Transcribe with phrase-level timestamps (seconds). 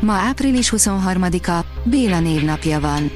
[0.00, 3.10] Ma április 23-a, Béla névnapja van.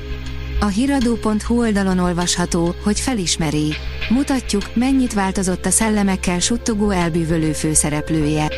[0.60, 3.74] A hiradó.hu oldalon olvasható, hogy felismeri.
[4.08, 8.52] Mutatjuk, mennyit változott a szellemekkel suttogó elbűvölő főszereplője.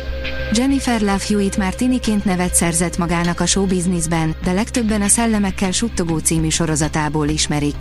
[0.53, 6.17] Jennifer Love Hewitt már tiniként nevet szerzett magának a showbizniszben, de legtöbben a Szellemekkel suttogó
[6.17, 7.75] című sorozatából ismerik.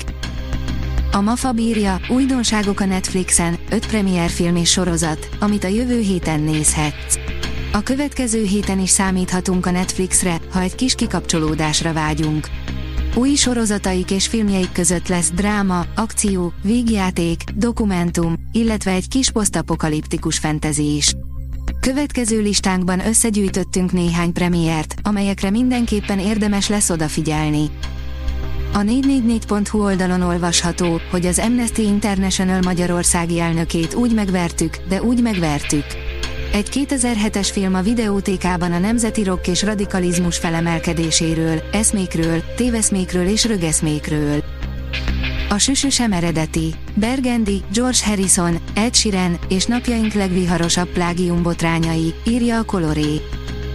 [1.12, 3.86] A MAFA bírja, újdonságok a Netflixen, 5
[4.28, 7.33] film és sorozat, amit a jövő héten nézhetsz.
[7.74, 12.48] A következő héten is számíthatunk a Netflixre, ha egy kis kikapcsolódásra vágyunk.
[13.14, 20.96] Új sorozataik és filmjeik között lesz dráma, akció, vígjáték, dokumentum, illetve egy kis posztapokaliptikus fentezi
[20.96, 21.14] is.
[21.80, 27.70] Következő listánkban összegyűjtöttünk néhány premiért, amelyekre mindenképpen érdemes lesz odafigyelni.
[28.72, 36.03] A 444.hu oldalon olvasható, hogy az Amnesty International Magyarországi elnökét úgy megvertük, de úgy megvertük.
[36.54, 44.44] Egy 2007-es film a videótékában a nemzeti rock és radikalizmus felemelkedéséről, eszmékről, téveszmékről és rögeszmékről.
[45.48, 46.74] A süsü sem eredeti.
[46.94, 53.20] Bergendi, George Harrison, Ed Sheeran és napjaink legviharosabb plágium botrányai, írja a Coloré.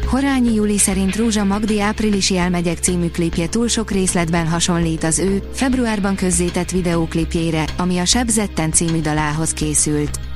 [0.05, 5.41] Horányi Juli szerint Rózsa Magdi áprilisi elmegyek című klipje túl sok részletben hasonlít az ő,
[5.53, 10.28] februárban közzétett videóklipjére, ami a Sebzetten című dalához készült.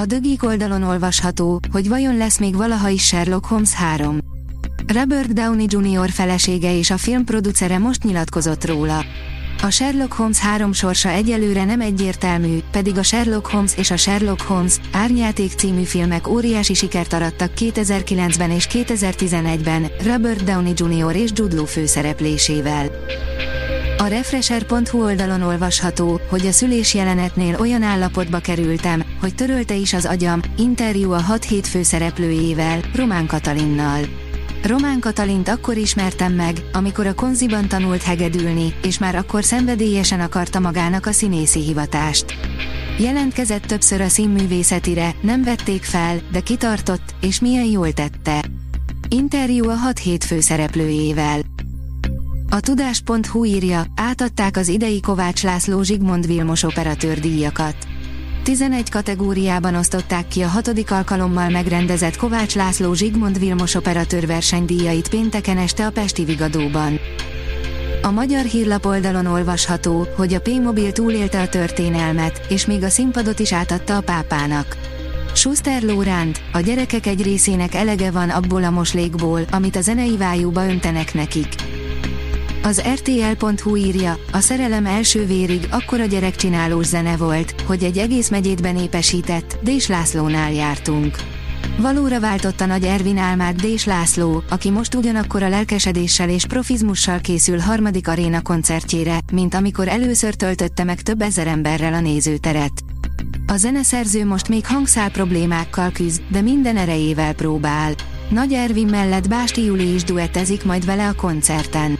[0.00, 4.18] A dögik oldalon olvasható, hogy vajon lesz még valaha is Sherlock Holmes 3.
[4.86, 6.10] Robert Downey Jr.
[6.10, 9.04] felesége és a filmproducere most nyilatkozott róla.
[9.62, 14.40] A Sherlock Holmes 3 sorsa egyelőre nem egyértelmű, pedig a Sherlock Holmes és a Sherlock
[14.40, 21.16] Holmes Árnyáték című filmek óriási sikert arattak 2009-ben és 2011-ben Robert Downey Jr.
[21.16, 22.88] és Jude Law főszereplésével.
[23.98, 30.04] A Refresher.hu oldalon olvasható, hogy a szülés jelenetnél olyan állapotba kerültem, hogy törölte is az
[30.04, 34.00] agyam, interjú a 6 hét főszereplőjével, Román Katalinnal.
[34.62, 40.60] Román Katalint akkor ismertem meg, amikor a konziban tanult hegedülni, és már akkor szenvedélyesen akarta
[40.60, 42.34] magának a színészi hivatást.
[42.98, 48.44] Jelentkezett többször a színművészetire, nem vették fel, de kitartott, és milyen jól tette.
[49.08, 51.40] Interjú a 6 hét főszereplőjével.
[52.48, 57.76] A tudás.hu írja, átadták az idei Kovács László Zsigmond Vilmos operatőr díjakat.
[58.42, 65.58] 11 kategóriában osztották ki a hatodik alkalommal megrendezett Kovács László Zsigmond Vilmos operatőr versenydíjait pénteken
[65.58, 67.00] este a Pesti Vigadóban.
[68.02, 73.38] A magyar hírlap oldalon olvasható, hogy a P-Mobil túlélte a történelmet, és még a színpadot
[73.38, 74.76] is átadta a pápának.
[75.34, 80.68] Schuster Lóránt, a gyerekek egy részének elege van abból a moslékból, amit a zenei vájúba
[80.68, 81.48] öntenek nekik.
[82.62, 88.62] Az RTL.hu írja, a szerelem első vérig akkora gyerekcsinálós zene volt, hogy egy egész megyét
[88.62, 91.16] benépesített, Dés Lászlónál jártunk.
[91.78, 97.58] Valóra váltotta Nagy Ervin álmát Dés László, aki most ugyanakkor a lelkesedéssel és profizmussal készül
[97.58, 102.72] harmadik aréna koncertjére, mint amikor először töltötte meg több ezer emberrel a nézőteret.
[103.46, 107.92] A zeneszerző most még hangszál problémákkal küzd, de minden erejével próbál.
[108.30, 111.98] Nagy Ervin mellett Básti Juli is duettezik majd vele a koncerten.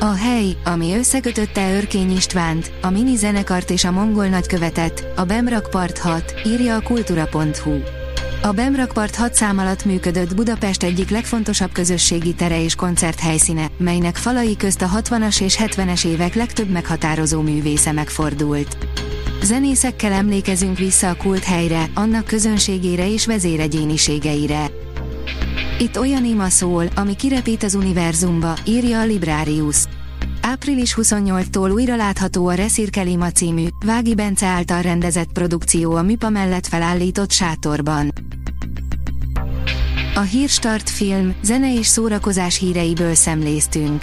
[0.00, 5.98] A hely, ami összekötötte Örkény Istvánt, a mini zenekart és a mongol nagykövetet, a Bemrakpart
[5.98, 7.78] 6, írja a kultura.hu.
[8.42, 14.56] A Bemrakpart 6 szám alatt működött Budapest egyik legfontosabb közösségi tere és koncerthelyszíne, melynek falai
[14.56, 18.76] közt a 60-as és 70-es évek legtöbb meghatározó művésze megfordult.
[19.42, 24.70] Zenészekkel emlékezünk vissza a kult helyre, annak közönségére és vezéregyéniségeire.
[25.80, 29.84] Itt olyan ima szól, ami kirepít az univerzumba, írja a Librarius.
[30.40, 36.66] Április 28-tól újra látható a Reszirkelima című, Vági Bence által rendezett produkció a Műpa mellett
[36.66, 38.12] felállított sátorban.
[40.14, 44.02] A Hírstart film, zene és szórakozás híreiből szemléztünk.